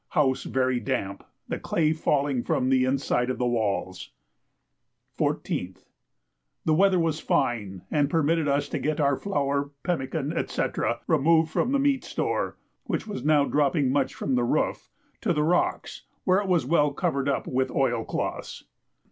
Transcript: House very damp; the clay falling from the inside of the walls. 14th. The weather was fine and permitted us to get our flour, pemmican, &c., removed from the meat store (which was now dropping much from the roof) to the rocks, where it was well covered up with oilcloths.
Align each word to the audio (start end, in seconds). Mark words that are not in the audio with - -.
House 0.17 0.45
very 0.45 0.79
damp; 0.79 1.23
the 1.47 1.59
clay 1.59 1.93
falling 1.93 2.41
from 2.41 2.69
the 2.69 2.85
inside 2.85 3.29
of 3.29 3.37
the 3.37 3.45
walls. 3.45 4.09
14th. 5.19 5.85
The 6.65 6.73
weather 6.73 6.97
was 6.97 7.19
fine 7.19 7.83
and 7.91 8.09
permitted 8.09 8.47
us 8.47 8.67
to 8.69 8.79
get 8.79 8.99
our 8.99 9.15
flour, 9.15 9.69
pemmican, 9.83 10.33
&c., 10.47 10.63
removed 11.05 11.51
from 11.51 11.71
the 11.71 11.77
meat 11.77 12.03
store 12.03 12.57
(which 12.85 13.05
was 13.05 13.23
now 13.23 13.45
dropping 13.45 13.91
much 13.91 14.15
from 14.15 14.33
the 14.33 14.43
roof) 14.43 14.89
to 15.21 15.33
the 15.33 15.43
rocks, 15.43 16.01
where 16.23 16.39
it 16.39 16.47
was 16.47 16.65
well 16.65 16.91
covered 16.93 17.29
up 17.29 17.45
with 17.45 17.69
oilcloths. 17.69 18.63